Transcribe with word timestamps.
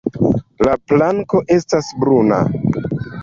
La 0.67 0.71
planko 0.91 1.41
estas 1.57 1.91
bruna. 2.05 2.41